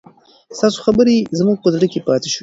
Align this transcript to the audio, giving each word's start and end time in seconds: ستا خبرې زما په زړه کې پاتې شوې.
ستا 0.57 0.67
خبرې 0.85 1.15
زما 1.37 1.53
په 1.63 1.67
زړه 1.73 1.87
کې 1.91 1.99
پاتې 2.07 2.29
شوې. 2.33 2.39